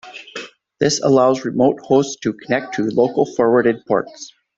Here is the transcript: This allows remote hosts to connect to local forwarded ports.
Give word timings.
This 0.79 0.99
allows 0.99 1.45
remote 1.45 1.79
hosts 1.81 2.15
to 2.21 2.33
connect 2.33 2.73
to 2.73 2.85
local 2.85 3.23
forwarded 3.35 3.85
ports. 3.85 4.33